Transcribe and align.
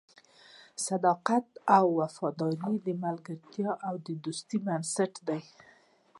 صداقت 0.87 1.45
او 1.77 1.85
وفاداري 1.99 2.75
د 2.87 2.87
ملګرتیا 3.03 3.71
او 3.87 3.93
دوستۍ 4.25 4.57
بنسټ 4.65 5.13
دی. 5.27 5.41